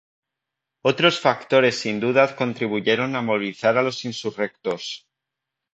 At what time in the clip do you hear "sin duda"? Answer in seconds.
1.79-2.35